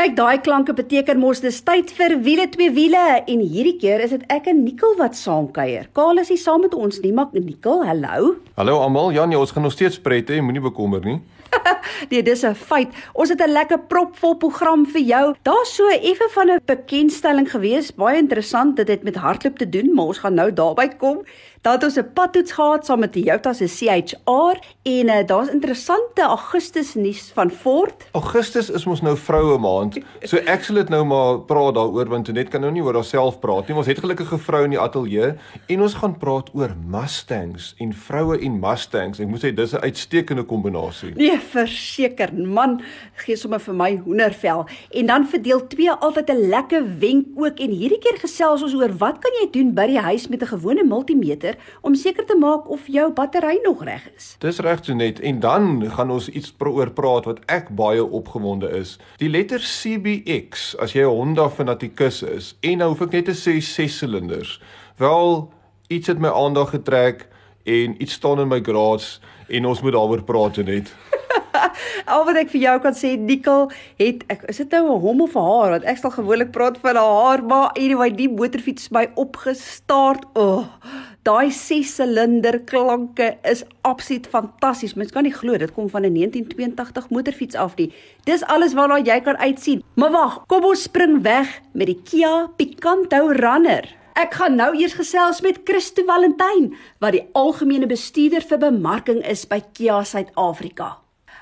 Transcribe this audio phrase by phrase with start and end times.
[0.00, 4.14] Kyk, daai klanke beteken mos dis tyd vir wiele twee wiele en hierdie keer is
[4.14, 5.90] dit ek en Nicole wat saamkuier.
[5.92, 8.30] Kaal is nie saam met ons nie, maar Nicole, hallo.
[8.56, 11.18] Hallo almal, ja, ons gaan nog steeds pret hê, moenie bekommer nie.
[12.10, 12.88] nee, dis 'n feit.
[13.12, 15.34] Ons het 'n lekker propvol program vir jou.
[15.42, 18.76] Daar's so effe van 'n bekendstelling gewees, baie interessant.
[18.76, 21.24] Dit het met hardloop te doen, maar ons gaan nou daarby kom.
[21.60, 26.22] Daar het ons 'n padtoets gehad saam met Toyota se CHR en uh, daar's interessante
[26.22, 28.08] Augustus nuus van Ford.
[28.12, 29.98] Augustus is mos nou vroue maand.
[30.22, 33.38] So ek sal dit nou maar praat daaroor want net kan nou nie oor haarself
[33.38, 33.76] praat nie.
[33.76, 35.34] Ons het gelukkige vrou in die ateljee
[35.66, 39.20] en ons gaan praat oor Mustangs en vroue en Mustangs.
[39.20, 41.12] Ek moet sê dis 'n uitstekende kombinasie.
[41.14, 42.80] Nee, verseker, man,
[43.14, 44.66] gee sommer vir my hoendervel.
[44.90, 48.96] En dan verdeel 2 altyd 'n lekker wenk ook en hierdie keer gesels ons oor
[48.96, 52.36] wat kan jy doen by die huis met 'n gewone multimeter beter om seker te
[52.36, 54.36] maak of jou battery nog reg is.
[54.38, 58.70] Dis reg so net en dan gaan ons iets oor praat wat ek baie opgewonde
[58.70, 58.98] is.
[59.18, 63.32] Die letter CBX as jy 'n Honda fanatikus is en nou hoef ek net te
[63.32, 64.60] sê 6 silinders.
[64.98, 65.52] Wel
[65.88, 67.28] iets het my aandag getrek
[67.64, 70.94] en iets staan in my garage en ons moet daaroor praat net.
[72.10, 73.70] Al wat ek vir jou kan sê, Nikkel,
[74.00, 76.78] het ek is dit nou 'n hom of 'n haar want ek sal gewoonlik praat
[76.78, 80.24] van 'n haar, maar anyway, die motorfiets by opgestart.
[80.34, 80.66] O, oh,
[81.30, 84.96] daai 6-silinder klanke is absoluut fantasties.
[84.98, 87.92] Mens kan nie glo dit kom van 'n 1982 motorfiets af nie.
[88.24, 89.82] Dis alles waarna jy kan uitsien.
[89.94, 93.84] Maar wag, kom ons spring weg met die Kia Picanto Runner.
[94.14, 99.46] Ek gaan nou eers gesels met Christo Valentyn wat die algemene bestuurder vir bemarking is
[99.46, 100.98] by Kia Suid-Afrika.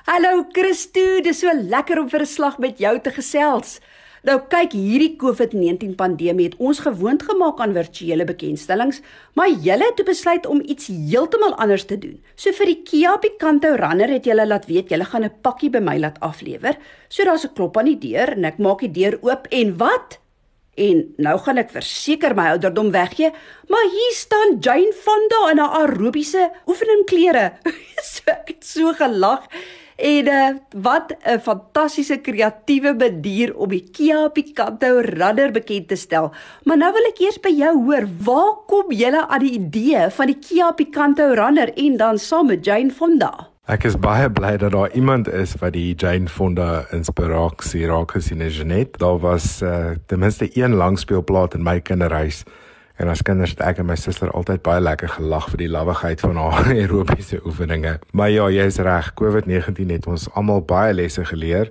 [0.07, 3.81] Hallo Christo, dis so lekker om vir 'n slag met jou te gesels.
[4.27, 9.01] Nou kyk, hierdie COVID-19 pandemie het ons gewoond gemaak aan virtuele bekendstellings,
[9.39, 12.19] maar julle het besluit om iets heeltemal anders te doen.
[12.35, 15.79] So vir die Kia Picanto Runner het julle laat weet julle gaan 'n pakkie by
[15.79, 16.77] my laat aflewer.
[17.09, 20.19] So daar's 'n klop aan die deur en ek maak die deur oop en wat?
[20.79, 23.33] En nou gaan ek verseker my ouderdom weggee,
[23.69, 27.53] maar hier staan Jane Fonda in haar aerobiese oefeningklere.
[28.13, 29.49] so ek het so gelag.
[29.99, 30.49] En uh,
[30.83, 36.31] wat 'n fantastiese kreatiewe manier om die Kia Picanto Runner bekend te stel.
[36.63, 40.27] Maar nou wil ek eers by jou hoor, waar kom jy aan die idee van
[40.27, 43.49] die Kia Picanto Runner en dan saam met Jane Fonda?
[43.67, 48.41] Ek is baie bly dat daar iemand is wat die Jane Fonda inspirasie raak gesien
[48.71, 48.99] het.
[48.99, 52.45] Daar was uh, ten minste een langspeelplaat in my kinderhuis
[52.99, 56.23] En as kinders het ek en my suster altyd baie lekker gelag vir die lawwigheid
[56.25, 57.99] van haar aerobiese oefeninge.
[58.11, 59.13] Maar ja, jy's reg.
[59.21, 61.71] COVID-19 het ons almal baie lesse geleer.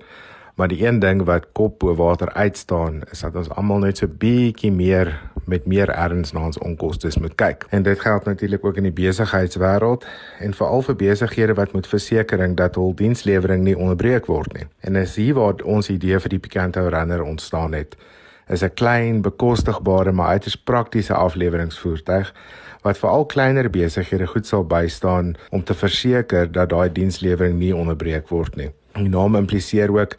[0.57, 4.07] Maar die een ding wat kop bo water uitstaan, is dat ons almal net so
[4.07, 5.11] bietjie meer
[5.45, 7.67] met meer erns na ons onkoste moet kyk.
[7.69, 10.07] En dit geld natuurlik ook in die besigheidswêreld
[10.39, 14.65] en veral vir besighede wat moet versekering dat hul dienslewering nie onderbreek word nie.
[14.79, 17.95] En dis hier waar ons idee vir die Picanto Runner ontstaan het
[18.49, 22.33] is 'n klein, bekostigbare maar uiters praktiese afleweringsvoertuig
[22.81, 27.75] wat vir al kleiner besighede goed sal bystaan om te verseker dat daai dienslewering nie
[27.75, 28.69] onderbreek word nie.
[28.93, 30.15] Die naam impliseer ook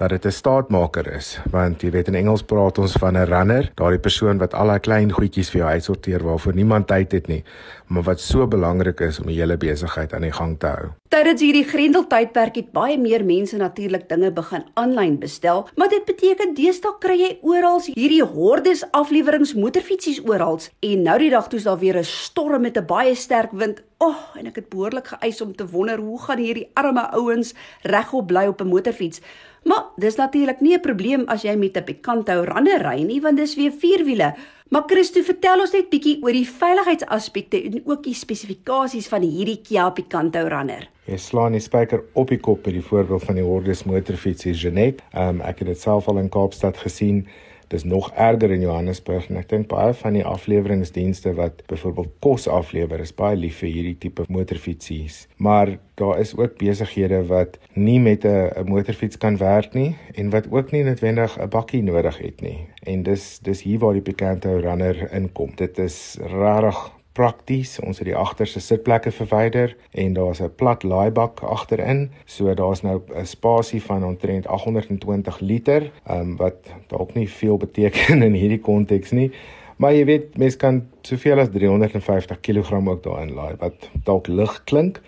[0.00, 3.70] dat dit 'n staatmaker is, want jy weet in Engels praat ons van 'n runner,
[3.74, 7.44] daardie persoon wat al daai klein goedjies vir jou uitsorteer waarvoor niemand tyd het nie,
[7.86, 10.88] maar wat so belangrik is om die hele besigheid aan die gang te hou.
[11.08, 16.54] Tydens hierdie grendeltydperk het baie meer mense natuurlik dinge begin aanlyn bestel, maar dit beteken
[16.54, 21.64] deesdae kry jy oral hierdie hordes afleweringe motorfietsies oral en nou die dag toe is
[21.64, 23.82] daar weer 'n storm met 'n baie sterk wind.
[23.98, 27.54] O, oh, en ek het behoorlik geëis om te wonder hoe gaan hierdie arme ouens
[27.82, 29.20] regop bly op 'n motorfiets.
[29.64, 33.36] Maar dis natuurlik nie 'n probleem as jy met 'n Picanto runner ry nie, want
[33.36, 34.34] dis weer vierwiele.
[34.70, 39.60] Maar Christo, vertel ons net bietjie oor die veiligheidsaspekte en ook die spesifikasies van hierdie
[39.66, 40.88] Kia Picanto runner.
[41.10, 44.54] Jy slaan die spyker op die kop by die voorbeeld van die Hordes motorfiets hier
[44.54, 45.02] Genet.
[45.10, 47.26] Um, ek het dit self al in Kaapstad gesien
[47.70, 52.48] dis nog erger in Johannesburg en ek dink baie van die afleweringsdienste wat byvoorbeeld kos
[52.50, 55.26] aflewer is baie lief vir hierdie tipe motorfietsies.
[55.38, 60.50] Maar daar is ook besighede wat nie met 'n motorfiets kan werk nie en wat
[60.50, 62.66] ook nie noodwendig 'n bakkie nodig het nie.
[62.82, 65.50] En dis dis hier waar die Picanto Runner inkom.
[65.54, 67.78] Dit is regtig prakties.
[67.80, 72.10] Ons het die agterste sitplekke verwyder en daar's 'n plat laaibak agterin.
[72.24, 78.22] So daar's nou 'n spasie van omtrent 820 liter, um, wat dalk nie veel beteken
[78.28, 79.30] in hierdie konteks nie.
[79.76, 84.64] Maar jy weet, mens kan soveel as 350 kg ook daarin laai wat dalk lig
[84.64, 85.00] klink,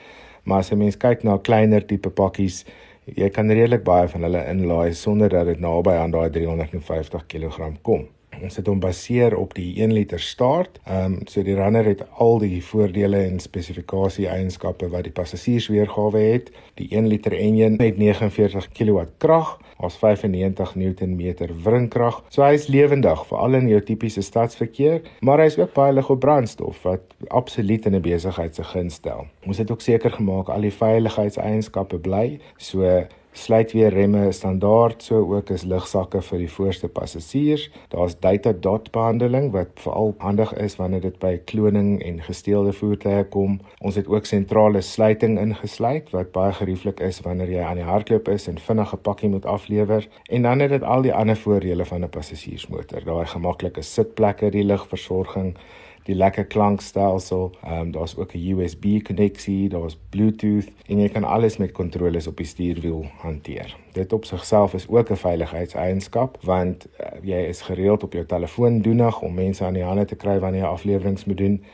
[0.42, 2.64] maar as jy mens kyk na kleiner tipe pakkies,
[3.04, 7.68] jy kan redelik baie van hulle inlaai sonder dat dit naby aan daai 350 kg
[7.82, 8.08] kom.
[8.42, 10.80] Ons het hom baseer op die 1 liter staart.
[10.84, 15.68] Ehm um, so die runner het al die voordele en spesifikasie eienskappe wat die passasiers
[15.68, 16.50] weergawe het.
[16.80, 22.22] Die 1 liter enjin het 49 kW krag, ons 95 Newtonmeter wringkrag.
[22.28, 26.10] So hy is lewendig veral in jou tipiese stadsverkeer, maar hy is ook baie lig
[26.10, 29.26] op brandstof wat absoluut in 'n besigheid se gunst stel.
[29.46, 32.40] Ons het ook seker gemaak al die veiligheidseienskappe bly.
[32.56, 37.68] So sluit weer remme standaard so ook is lugsakke vir die voorste passasiers.
[37.88, 43.24] Daar's data dot behandeling wat veral handig is wanneer dit by kloning en gesteelde voertuie
[43.24, 43.60] kom.
[43.80, 48.28] Ons het ook sentrale sluiting ingesluit wat baie gerieflik is wanneer jy aan die hardloop
[48.28, 51.84] is en vinnig 'n pakkie moet aflewer en dan het dit al die ander voordele
[51.84, 53.04] van 'n passasiersmotor.
[53.04, 55.56] Daai gemaklike sitplekke, die ligversorging,
[56.04, 57.50] die lekker klankstelsel.
[57.64, 62.26] Ehm um, daar's ook 'n USB koneksie, daar's Bluetooth en jy kan alles met kontroles
[62.26, 63.76] op die stuurwiel hanteer.
[63.92, 68.80] Dit op sigself is ook 'n veiligheidseienskap want uh, jy is gereeld op jou telefoon
[68.80, 71.64] doenig om mense aan die hande te kry wanneer jy afleweringe moet doen.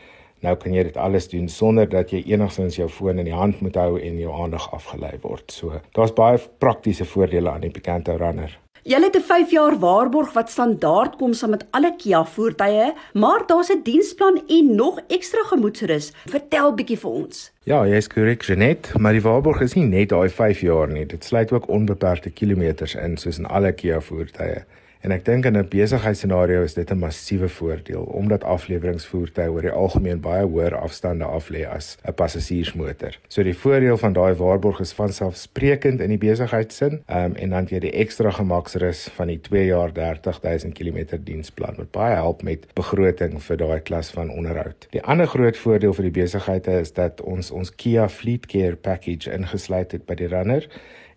[0.41, 3.61] Nou kan jy dit alles doen sonder dat jy enigsins jou foon in die hand
[3.61, 5.53] moet hou en jou aandag afgelei word.
[5.53, 8.59] So, daar's baie praktiese voordele aan die Picanto Runner.
[8.89, 13.43] Julle het 'n 5 jaar waarborg wat standaard kom saam met alle Kia voertuie, maar
[13.47, 16.13] daar's 'n diensplan en nog ekstra gemoedsrus.
[16.27, 17.53] Vertel bietjie vir ons.
[17.63, 21.07] Ja, jy is korrek, Genet, maar die waarborg is nie net daai 5 jaar nie.
[21.07, 24.65] Dit sluit ook onbeperkte kilometers in soos in alle Kia voertuie.
[25.09, 29.71] En ek dink in 'n besigheidsscenario is dit 'n massiewe voordeel omdat afleweringsvoertuie oor die
[29.71, 33.19] algemeen baie hoër afstande af lê as 'n passasiersmotor.
[33.29, 37.65] So die voordeel van daai waarborg is van selfsprekend in die besigheidsin, um, en dan
[37.65, 42.67] jy die ekstra gemaksrus van die 2 jaar 30000 km diensplan wat baie help met
[42.75, 44.87] begroting vir daai klas van onderhoud.
[44.91, 49.33] Die ander groot voordeel vir die besigheide is dat ons ons Kia Fleet Care package
[49.33, 50.69] ingesluit het by die runner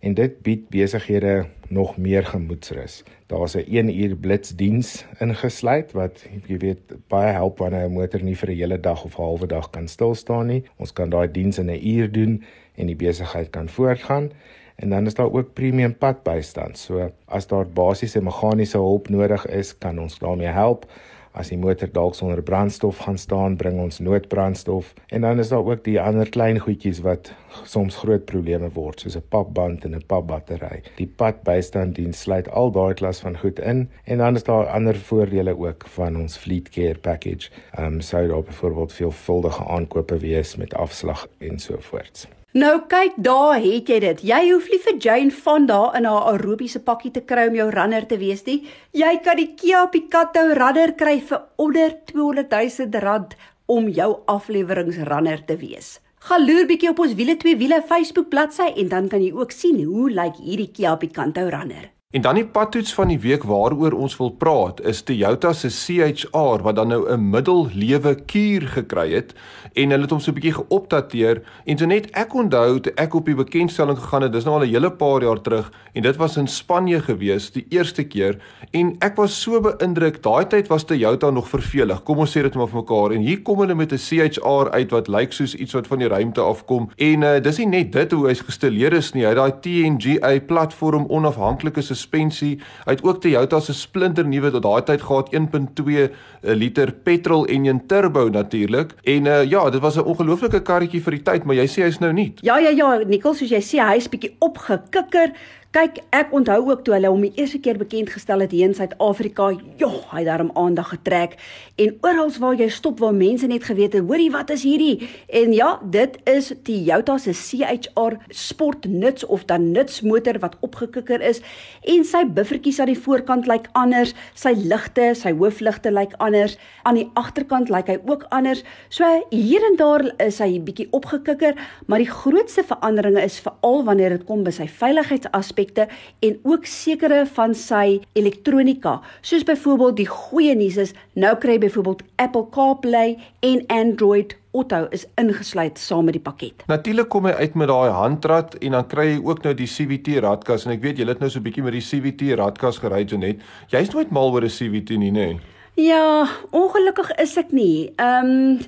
[0.01, 3.03] en dit bied besighede nog meer gemoedsrus.
[3.27, 8.35] Daar's 'n 1 uur blitsdiens ingesluit wat jy weet baie help wanneer 'n motor nie
[8.35, 10.63] vir 'n hele dag of 'n halwe dag kan stil staan nie.
[10.77, 12.43] Ons kan daai diens in 'n uur doen
[12.75, 14.31] en die besigheid kan voortgaan.
[14.75, 16.77] En dan is daar ook premium padbystand.
[16.77, 20.85] So as daar basiese meganiese hulp nodig is, kan ons daarmee help.
[21.33, 25.63] As die motor dalk sonder brandstof gaan staan, bring ons noodbrandstof en dan is daar
[25.63, 27.31] ook die ander klein goedjies wat
[27.63, 30.81] soms groot probleme word soos 'n papband en 'n papbattery.
[30.97, 35.57] Die padbystanddiens sluit al daai klas van goed in en dan is daar ander voordele
[35.57, 37.49] ook van ons Fleet Care package.
[37.77, 42.27] Ehm um, sou daar byvoorbeeld veelvuldige aankope wees met afslag en so voorts.
[42.51, 44.21] Nou kyk, daar het jy dit.
[44.27, 48.03] Jy hoef nie vir Jane Fonda in haar aerobiese pakkie te kry om jou runner
[48.03, 48.57] te wees nie.
[48.91, 53.37] Jy kan die Kia Picanto runner kry vir onder 200 000 rand
[53.71, 56.01] om jou afleweringsrunner te wees.
[56.27, 59.55] Gaan loer bietjie op ons wiele twee wiele Facebook bladsy en dan kan jy ook
[59.55, 61.87] sien hoe lyk hierdie Kia Picanto runner.
[62.11, 66.59] En dan die padtoets van die week waaroor ons wil praat is Toyota se CHR
[66.61, 69.33] wat dan nou 'n middellewe kuur gekry het
[69.73, 73.13] en hulle het hom so 'n bietjie geopdateer en so net ek onthou toe ek
[73.15, 76.15] op die bekendstelling gegaan het dis nou al 'n hele paar jaar terug en dit
[76.15, 78.37] was in Spanje gewees die eerste keer
[78.71, 82.55] en ek was so beïndruk daai tyd was Toyota nog vervelig kom ons sê dit
[82.55, 85.73] maar vir mekaar en hier kom hulle met 'n CHR uit wat lyk soos iets
[85.73, 89.13] wat van die ruimte afkom en uh, dis nie net dit hoe hy's gestileer is
[89.13, 92.57] nie hy daai TNGA platform onafhanklike suspensie.
[92.85, 96.09] Hy het ook Toyota se splinter nuwe tot daai tyd gehad 1.2 eh,
[96.57, 98.95] liter petrol enjin turbo natuurlik.
[99.03, 101.99] En uh, ja, dit was 'n ongelooflike karretjie vir die tyd, maar jy sê hy's
[101.99, 102.33] nou nie.
[102.41, 105.33] Ja ja ja, Nicole, soos jy sê, hy's bietjie opgekikker.
[105.71, 108.73] Kyk, ek onthou ook toe hulle hom die eerste keer bekend gestel het hier in
[108.75, 109.45] Suid-Afrika,
[109.79, 111.37] ja, hy het daarom aandag getrek
[111.79, 115.07] en oral waar jy stop waar mense net geweet het, hoorie, wat is hierdie?
[115.31, 121.23] En ja, dit is Toyota se CHR Sport Nuts of dan Nuts motor wat opgekikker
[121.23, 121.39] is
[121.87, 126.99] en sy buffertjies aan die voorkant lyk anders, sy ligte, sy hoofligte lyk anders, aan
[126.99, 128.65] die agterkant lyk hy ook anders.
[128.91, 131.55] So hier en daar is hy bietjie opgekikker,
[131.87, 135.87] maar die grootste veranderinge is veral wanneer dit kom by sy veiligheidsaspek aspekte
[136.19, 139.01] en ook sekere van sy elektronika.
[139.21, 144.87] Soos byvoorbeeld die goeie nuus is, nou kry jy byvoorbeeld Apple CarPlay en Android Auto
[144.91, 146.65] is ingesluit saam met die pakket.
[146.67, 150.19] Natuurlik kom hy uit met daai handrat en dan kry jy ook nou die CVT
[150.25, 153.05] radkas en ek weet julle het nou so 'n bietjie met die CVT radkas gery
[153.05, 153.39] Jonet.
[153.69, 155.37] Jy's nooit mal oor 'n CVT nie, nê?
[155.37, 155.39] Nee?
[155.79, 157.91] Ja, ongelukkig is ek nie.
[157.95, 158.59] Ehm um,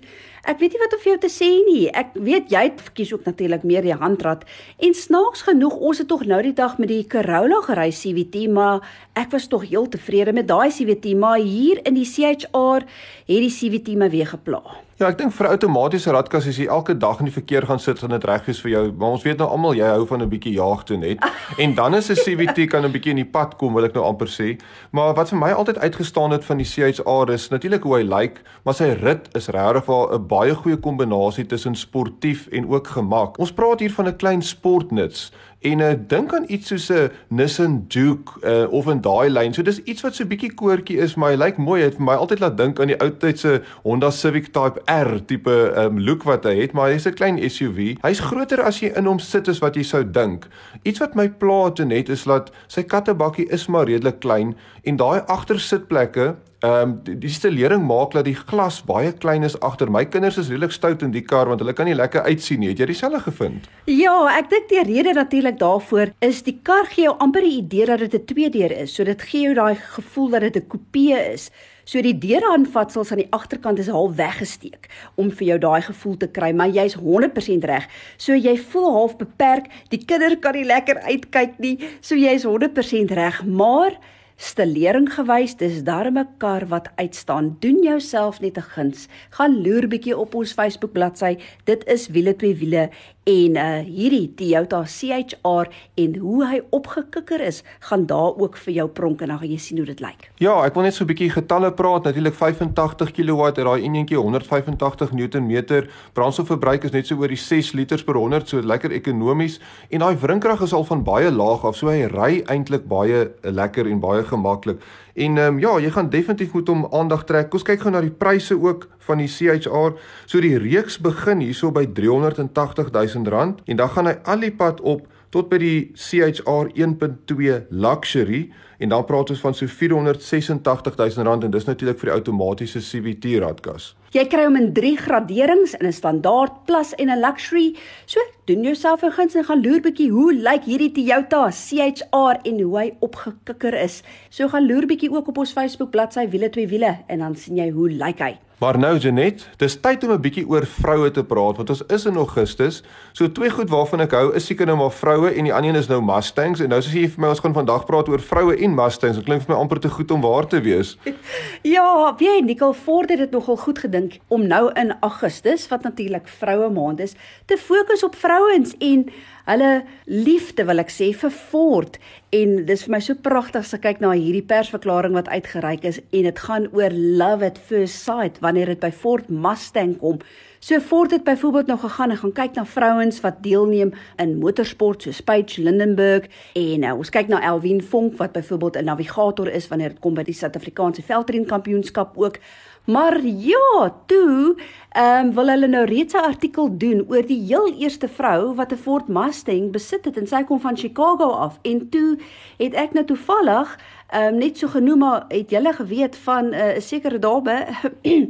[0.44, 1.86] Ek weet nie wat om vir jou te sê nie.
[1.96, 4.42] Ek weet jy het verkies ook natuurlik meer die handrat.
[4.76, 8.84] En snaaks genoeg, ons het tog nou die dag met die Corolla gery CVT, maar
[9.16, 13.54] ek was tog heel tevrede met daai CVT, maar hier in die CHR het die
[13.56, 14.60] CVT my weer gepla.
[15.04, 18.00] Ja, ek dink vir outomatiese radkas as jy elke dag in die verkeer gaan sit,
[18.00, 18.84] gaan dit reg wees vir jou.
[19.02, 21.20] Maar ons weet nou almal jy hou van 'n bietjie jaag toe net.
[21.64, 24.06] En dan is 'n CVT kan 'n bietjie in die pad kom, wil ek nou
[24.06, 24.56] amper sê.
[24.92, 28.16] Maar wat vir my altyd uitgestaan het van die CHR is natuurlik hoe hy lyk,
[28.16, 32.88] like, maar sy rit is regtig wel 'n baie goeie kombinasie tussen sportief en ook
[32.88, 33.40] gemak.
[33.40, 37.86] Ons praat hier van 'n klein sportnuts En uh, dink aan iets soos 'n Nissan
[37.88, 39.54] Juke uh, of in daai lyn.
[39.54, 41.80] So dis iets wat so bietjie koortjie is, maar hy lyk mooi.
[41.82, 45.22] Hy het vir my altyd laat dink aan die ou tydse Honda Civic Type R
[45.26, 47.96] tipe um, look wat hy het, maar hy's 'n klein SUV.
[48.04, 50.48] Hy's groter as jy in hom sit as wat jy sou dink.
[50.84, 54.96] Iets wat my pla te net is dat sy kattebakkie is maar redelik klein en
[54.96, 59.90] daai agtersitplekke Ehm um, die, die stelering maak dat die glas baie klein is agter.
[59.92, 62.70] My kinders is redelik stout in die kar want hulle kan nie lekker uitsien nie.
[62.70, 63.68] Het jy dieselfde gevind?
[63.92, 67.90] Ja, ek dink die rede natuurlik daarvoor is die kar gee jou amper die idee
[67.92, 68.96] dat dit 'n tweedeur is.
[68.96, 71.52] So dit gee jou daai gevoel dat dit 'n coupe is.
[71.84, 76.28] So die deuraanvatsels aan die agterkant is half weggesteek om vir jou daai gevoel te
[76.28, 77.88] kry, maar jy's 100% reg.
[78.18, 79.68] So jy voel half beperk.
[79.90, 81.80] Die kinders kan nie lekker uitkyk nie.
[82.00, 84.00] So jy's 100% reg, maar
[84.38, 87.58] stelering gewys, dis darme kar wat uitstaan.
[87.60, 89.08] Doen jouself net 'n guns.
[89.30, 91.38] Gaan loer bietjie op ons Facebook bladsy.
[91.66, 92.90] Dit is wiele twee wiele
[93.24, 98.88] en uh hierdie Toyota CHR en hoe hy opgekikker is, gaan daar ook vir jou
[98.90, 100.28] pronk en dan gaan jy sien hoe dit lyk.
[100.44, 102.04] Ja, ek wil net so 'n bietjie getalle praat.
[102.04, 105.90] Natuurlik 85 kW en daai eenetjie 185 Newtonmeter.
[106.14, 110.16] Brandstofverbruik is net so oor die 6 liters per 100, so lekker ekonomies en daai
[110.16, 114.24] wrinkrag is al van baie laag af, so hy ry eintlik baie lekker en baie
[114.24, 114.80] gemaklik.
[115.14, 117.50] En ehm um, ja, jy gaan definitief moet hom aandag trek.
[117.50, 119.94] Kom kyk gou na die pryse ook van die CHR.
[120.26, 124.54] So die reeks begin hierso by 380 000 rand en dan gaan hy al die
[124.56, 128.48] pad op tot by die CHR 1.2 luxury
[128.80, 132.82] en dan praat ons van so 486 000 rand en dis natuurlik vir die outomatiese
[132.82, 133.94] CVT radkas.
[134.14, 137.74] Jy kry hom in 3 graderings in 'n standaard, plus en 'n luxury.
[138.06, 142.62] So, doen jouself 'n guns en gaan loer bietjie hoe lyk hierdie Toyota CHR en
[142.62, 144.04] hoe hy opgekikker is.
[144.30, 147.58] So gaan loer bietjie ook op ons Facebook bladsy wiele twee wiele en dan sien
[147.58, 148.38] jy hoe lyk hy.
[148.64, 152.06] Maar nou Janet, dis tyd om 'n bietjie oor vroue te praat want ons is
[152.06, 152.84] in Augustus.
[153.12, 155.76] So twee goed waarvan ek hou is seker nou maar vroue en die ander een
[155.76, 158.56] is nou Mustangs en nou sê jy vir my ons gaan vandag praat oor vroue
[158.56, 159.18] en Mustangs.
[159.18, 160.98] Dit klink vir my amper te goed om waar te wees.
[161.76, 166.28] ja, jy Nicole Ford het dit nogal goed gedink om nou in Augustus wat natuurlik
[166.28, 167.16] vroue maand is,
[167.46, 169.10] te fokus op vrouens en
[169.50, 169.72] hulle
[170.06, 172.00] liefde wil ek sê vir Ford
[172.34, 176.00] en dis vir my so pragtig as ek kyk na hierdie persverklaring wat uitgereik is
[176.12, 180.22] en dit gaan oor love at first sight wanneer dit by Ford Mustang kom.
[180.64, 185.04] So Ford het byvoorbeeld nog gegaan en gaan kyk na vrouens wat deelneem in motorsport
[185.04, 189.68] soos Paige Lindenberg en uh, ons kyk na Elwien Vonk wat byvoorbeeld 'n navigator is
[189.68, 192.40] wanneer dit kom by die Suid-Afrikaanse veldrenkampioenskap ook.
[192.86, 194.56] Maar ja, toe
[194.90, 198.72] ehm um, wil hulle nou reeds 'n artikel doen oor die heel eerste vrou wat
[198.72, 201.60] 'n Ford Mustang besit het en sy kom van Chicago af.
[201.62, 202.18] En toe
[202.58, 203.80] het ek nou toevallig
[204.12, 207.68] ehm um, net so genoem maar het julle geweet van eh, 'n uh, sekere dame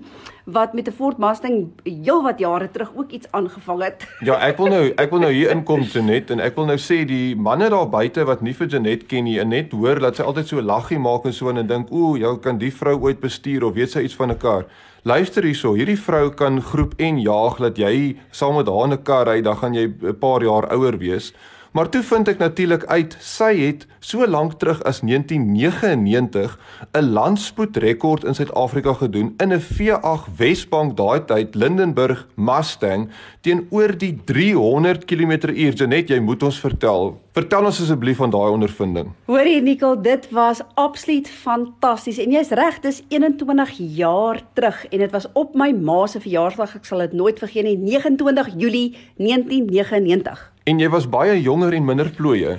[0.58, 4.08] wat met 'n Ford Mustang heelwat jare terug ook iets aangevang het.
[4.30, 7.06] Ja, ek wil nou ek wil nou hier inkom Janet en ek wil nou sê
[7.06, 10.24] die manne daar buite wat nie vir Janet ken nie en net hoor dat sy
[10.24, 13.64] altyd so laggie maak en so en dink, "Ooh, jou kan die vrou ooit bestuur
[13.64, 14.66] of weet sy iets van 'n kar."
[15.04, 19.28] Luister hierso, hierdie vrou kan groep en jaag dat jy saam met haar 'n kar
[19.28, 21.34] ry, dan gaan jy 'n paar jaar ouer wees.
[21.74, 26.54] Maar toe vind ek natuurlik uit sy het so lank terug as 1999
[26.94, 33.10] 'n landspoedrekord in Suid-Afrika gedoen in 'n V8 Wesbank daai tyd Lindenburg Mustang
[33.42, 35.74] teenoor die 300 km/h.
[35.74, 37.18] Janet, jy moet ons vertel.
[37.32, 39.12] Vertel ons asseblief van daai ondervinding.
[39.26, 45.12] Hoorie Nicole, dit was absoluut fantasties en jy's reg, dis 21 jaar terug en dit
[45.12, 46.76] was op my ma se verjaarsdag.
[46.76, 50.53] Ek sal dit nooit vergeet nie, 29 Julie 1999.
[50.64, 52.54] En jy was baie jonger en minder plooie.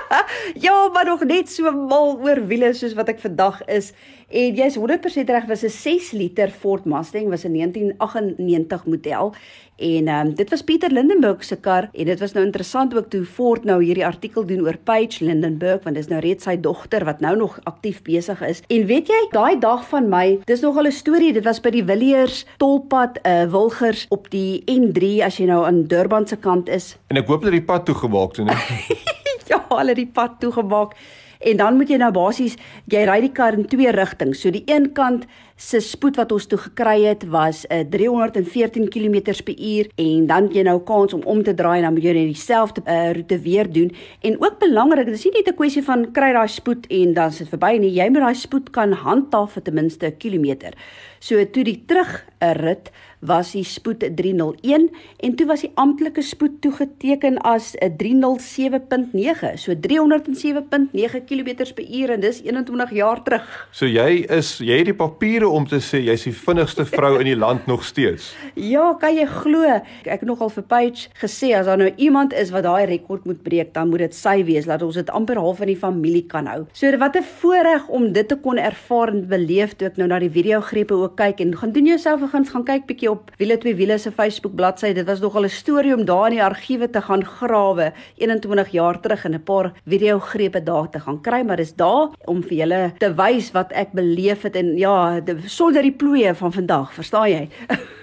[0.66, 3.88] ja, maar nog net so mal oor wiele soos wat ek vandag is.
[4.30, 9.34] En jy's 100% reg, was 'n 6 liter Ford Mustang, was 'n 1998 model.
[9.80, 13.08] En ehm um, dit was Pieter Lindenburg se kar en dit was nou interessant ook
[13.08, 17.04] toe Ford nou hierdie artikel doen oor Paige Lindenburg want dis nou reeds sy dogter
[17.08, 18.60] wat nou nog aktief besig is.
[18.68, 21.32] En weet jy, daai dag van my, dis nogal 'n storie.
[21.32, 25.86] Dit was by die Villiers tolpad uh Wilgers op die N3 as jy nou aan
[25.86, 26.96] Durban se kant is.
[27.06, 29.00] En ek hoop dat die pad toegemaak het, nee.
[29.50, 30.92] ja, hulle die pad toegemaak.
[31.40, 32.56] En dan moet jy nou basies
[32.92, 34.42] jy ry die kar in twee rigtings.
[34.42, 35.24] So die een kant
[35.60, 40.62] se spoed wat ons toe gekry het was 'n uh, 314 km/h en dan jy
[40.62, 43.72] nou kans om om te draai en dan moet jy net dieselfde uh, roete weer
[43.72, 43.92] doen.
[44.20, 47.48] En ook belangrik, dis nie net 'n kwessie van kry daai spoed en dan sit
[47.48, 47.92] verby nie.
[47.92, 50.72] Jy moet daai spoed kan handhaaf vir ten minste 'n kilometer.
[51.20, 54.88] So toe die terug 'n rit was die spoed 301
[55.20, 62.42] en toe was die amptelike spoed toegeteken as 'n 307.9 so 307.9 km/h en dis
[62.42, 63.68] 21 jaar terug.
[63.70, 67.26] So jy is jy het die papiere om te sê jy's die vinnigste vrou in
[67.26, 68.34] die land nog steeds.
[68.54, 69.64] Ja, kan jy glo?
[70.04, 73.42] Ek het nogal vir Paige gesê as daar nou iemand is wat daai rekord moet
[73.42, 76.46] breek, dan moet dit sy wees dat ons dit amper half in die familie kan
[76.46, 76.66] hou.
[76.72, 80.18] So wat 'n voorreg om dit te kon ervaar en beleef toe ek nou na
[80.18, 83.58] die video grepe ook kyk en gaan doen jouself gaan gaan kyk bietjie op Wiele
[83.58, 84.92] twee wiele se Facebook bladsy.
[84.92, 89.00] Dit was nogal 'n storie om daar in die argiewe te gaan grawe 21 jaar
[89.00, 92.92] terug en 'n paar videogrepe daar te gaan kry, maar dis daar om vir julle
[92.98, 97.48] te wys wat ek beleef het en ja, sonder die ploeie van vandag, verstaan jy?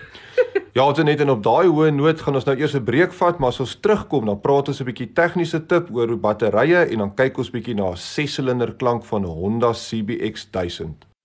[0.78, 3.40] Ja, ons net en op daai hoë noot gaan ons nou eers 'n breek vat,
[3.40, 7.16] maar as ons terugkom, dan praat ons 'n bietjie tegniese tip oor batterye en dan
[7.16, 11.17] kyk ons bietjie na 'n 6-silinder klank van Honda CBX 1000.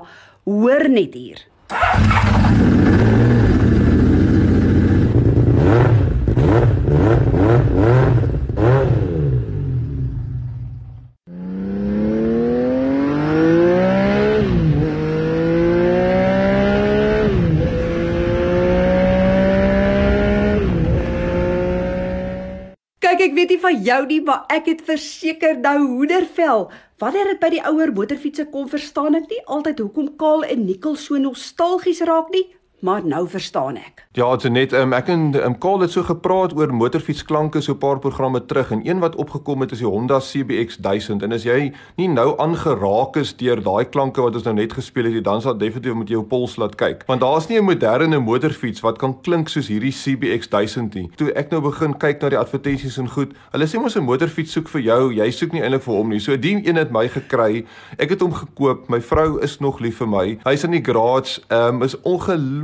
[0.50, 1.46] Hoor net hier.
[23.24, 26.68] Ek weet nie van jou nie, maar ek het verseker nou hoendervel.
[27.00, 30.98] Wanneer dit by die ouer motorfietsse kom, verstaan ek nie altyd hoekom Kaal en Nikkel
[31.00, 32.46] so nostalgies raak nie,
[32.84, 34.04] maar nou verstaan ek.
[34.12, 37.72] Ja, dit is net um, ek en um, Karl het so gepraat oor motorfietsklanke so
[37.74, 41.32] 'n paar programme terug en een wat opgekom het is die Honda CBX 1000 en
[41.32, 45.24] as jy nie nou aangeraak is deur daai klanke wat ons nou net gespeel het,
[45.24, 47.04] dan sal definitief moet jy jou pols laat kyk.
[47.08, 51.10] Want daar's nie 'n moderne motorfiets wat kan klink soos hierdie CBX 1000 nie.
[51.16, 54.52] Toe ek nou begin kyk na die advertensies en goed, hulle sê mos 'n motorfiets
[54.52, 56.20] soek vir jou, jy soek nie eintlik vir hom nie.
[56.20, 57.66] So die een het my gekry.
[57.98, 58.90] Ek het hom gekoop.
[58.90, 60.38] My vrou is nog lief vir my.
[60.44, 61.42] Hy's in die garage.
[61.50, 61.96] Ehm um, is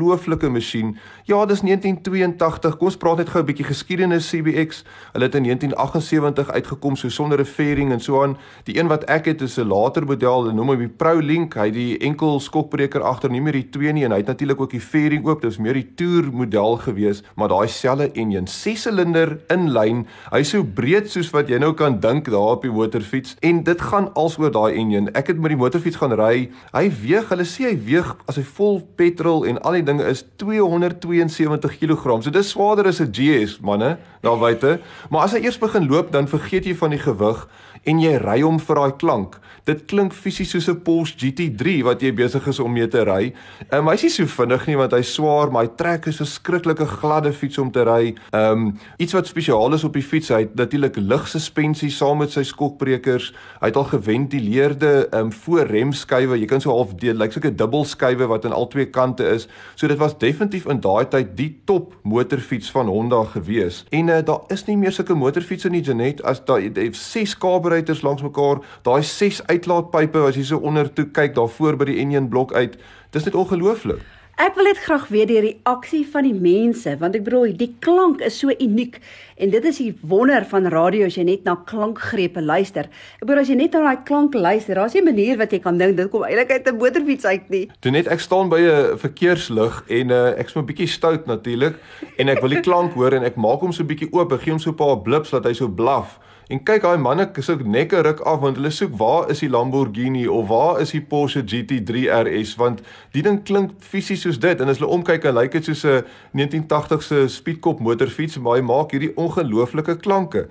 [0.10, 0.98] ongelooflike masjien.
[1.26, 2.78] Ja, dis 1982.
[2.78, 4.84] Kom ons praat net gou 'n bietjie geskiedenis CBX.
[5.14, 8.38] Hulle het in 1978 uitgekom so sonder 'n fairing en so aan.
[8.64, 11.54] Die een wat ek het is 'n later model, hulle noem hom die Pro Link.
[11.54, 14.62] Hy het die enkel skokbreker agter, nie meer die 2 nie en hy het natuurlik
[14.62, 15.42] ook die fairing oop.
[15.42, 20.08] Dis meer die Tour model gewees, maar daai selle enjin, 6-silinder inlyn.
[20.32, 23.82] Hy's so breed soos wat jy nou kan dink daar op die motorfiets en dit
[23.82, 25.10] gaan alsoor daai enjin.
[25.14, 26.50] Ek het met die motorfiets gaan ry.
[26.74, 30.24] Hy weeg, hulle sê hy weeg as hy vol petrol en al die dinge is
[30.36, 32.24] 272 kg.
[32.24, 34.80] So dis swaarder as 'n GS manne daar buite.
[35.10, 37.48] Maar as hy eers begin loop, dan vergeet jy van die gewig
[37.84, 39.40] en jy ry hom vir daai klank.
[39.70, 43.34] Dit klink fisies soos 'n Porsche GT3 wat jy besig is om mee te ry.
[43.70, 46.26] Ehm um, hy's nie so vinnig nie want hy's swaar, maar hy trek is 'n
[46.26, 48.16] verskriklike gladde fiets om te ry.
[48.34, 52.32] Ehm um, iets wat spesiaal is op die fiets, hy het natuurlik lugsuspensie saam met
[52.32, 53.34] sy skokbrekers.
[53.62, 56.40] Hy het al geventileerde ehm um, voorremskywe.
[56.40, 59.24] Jy kan so half deel, lyk like soos 'n dubbelskywe wat aan al twee kante
[59.24, 59.48] is.
[59.76, 63.86] So dit was definitief in daai tyd die top motorfiets van Honda gewees.
[63.90, 67.38] En uh, daar is nie meer sulke motorfietsse nie, Janet, as daai 6
[67.70, 71.92] karburators langs mekaar, daai 6 uitlaatpype as jy so onder toe kyk daar voor by
[71.92, 72.80] die enjin blok uit.
[73.14, 74.02] Dis net ongelooflik.
[74.40, 78.22] Ek wil net graag weet die reaksie van die mense want ek bedoel die klank
[78.24, 79.02] is so uniek
[79.36, 82.88] en dit is die wonder van radio as jy net na klankgrepe luister.
[83.20, 85.60] Ek bedoel as jy net na daai klank luister, daar's nie 'n manier wat jy
[85.60, 87.68] kan dink dit kom eintlik uit 'n motorfiets uit nie.
[87.82, 91.76] Toe net ek staan by 'n verkeerslig en uh, ek's 'n bietjie stout natuurlik
[92.18, 94.52] en ek wil die klank hoor en ek maak hom so 'n bietjie oop, gee
[94.52, 96.18] hom so 'n paar blips dat hy so blaf.
[96.50, 100.24] En kyk daai manne soek nekke ruk af want hulle soek waar is die Lamborghini
[100.26, 102.82] of waar is die Porsche GT3 RS want
[103.14, 106.02] die ding klink fisies soos dit en as hulle omkyk en lyk dit soos 'n
[106.34, 110.48] 1980 se speedkop motorfiets maar hy maak hierdie ongelooflike klanke.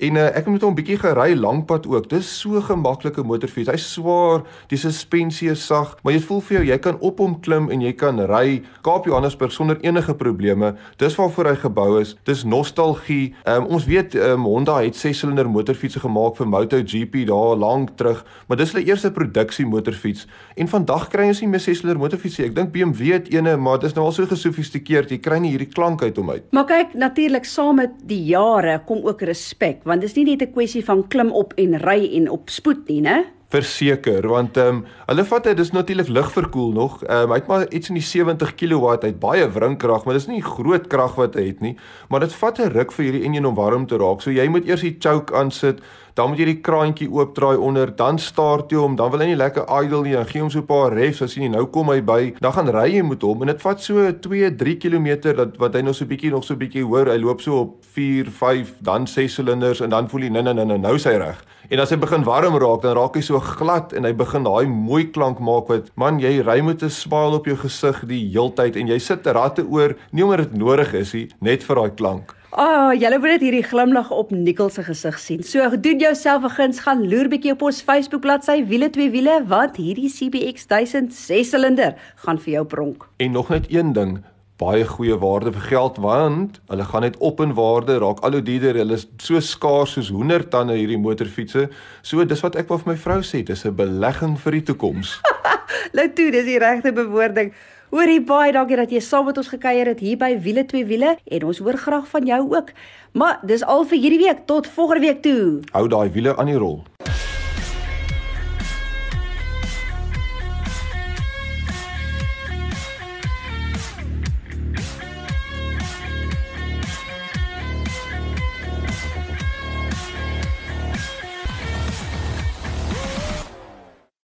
[0.00, 2.08] En uh, ek het met hom 'n bietjie gery lankpad ook.
[2.08, 3.70] Dis so gemaklike motorfiets.
[3.70, 7.40] Hy's swaar, die suspensie is sag, maar jy voel vir jou jy kan op hom
[7.40, 10.76] klim en jy kan ry Kaap Johannesburg sonder enige probleme.
[10.96, 12.16] Dis waarvoor hy gebou is.
[12.24, 13.34] Dis nostalgie.
[13.44, 14.96] Um, ons weet um, Honda het
[15.42, 20.26] 6-silinder motorfietsse gemaak vir MotoGP daar lank terug, maar dis hulle eerste produksie motorfiets.
[20.56, 22.44] En vandag kry ons nie meer 6-silinder motorfietsse.
[22.46, 25.10] Ek dink BMW het eene, maar dit is nou al so gesofistikeerd.
[25.10, 26.48] Jy kry nie hierdie klank uit hom uit.
[26.52, 30.52] Maar kyk, natuurlik saam met die jare kom ook respek, want dis nie net 'n
[30.52, 33.24] kwessie van klim op en ry en op spoed nie, né?
[33.52, 37.02] Verseker, want ehm um, hulle vat dit is natuurlik ligverkoel nog.
[37.04, 40.16] Ehm um, hy het maar iets in die 70 kW, hy het baie wrinkrag, maar
[40.16, 41.74] dis nie groot krag wat hy het nie,
[42.08, 44.22] maar dit vat 'n ruk vir hierdie enjin om warm te raak.
[44.22, 45.82] So jy moet eers die choke aansit,
[46.14, 49.38] dan moet jy die kraantjie oopdraai onder, dan start jy hom, dan wil hy nie
[49.40, 52.00] lekker idle nie, dan gee hom so 'n paar refs as jy nou kom hy
[52.00, 55.56] by, dan gaan ry jy met hom en dit vat so 2, 3 km dat
[55.58, 58.74] wat hy nog so bietjie nog so bietjie hoor, hy loop so op 4, 5,
[58.80, 61.44] dan 6 silinders en dan voel hy nee nee nee nou sy reg.
[61.70, 64.66] En as hy begin warm raak, dan raak hy so glad en hy begin daai
[64.66, 68.76] mooi klank maak wat man jy ry met 'n smile op jou gesig die heeltyd
[68.76, 72.34] en jy sit ratte oor nie omdat dit nodig is nie, net vir daai klank.
[72.54, 75.42] Ah, oh, julle moet dit hierdie glimlag op Nikkel se gesig sien.
[75.42, 79.44] So doen jouself 'n guns, gaan loer bietjie op ons Facebook bladsy Wiele twee wiele
[79.46, 83.08] want hierdie CBX 1000 6 silinder gaan vir jou pronk.
[83.16, 84.22] En nog net een ding,
[84.62, 88.42] baie goeie waarde vir geld want hulle gaan net op in waarde raak al hoe
[88.42, 91.68] duurder hulle is so skaars soos hoendertande hierdie motorfietsse
[92.02, 95.20] so dis wat ek wil vir my vrou sê dis 'n belegging vir die toekoms
[95.96, 97.54] nou toe dis die regte bewoording
[97.92, 101.16] hoorie baie dankie dat jy saam met ons gekuier het hier by wiele twee wiele
[101.28, 102.72] en ons hoor graag van jou ook.
[103.12, 104.46] Maar dis al vir hierdie week.
[104.48, 105.60] Tot volgende week toe.
[105.76, 106.80] Hou daai wiele aan die rol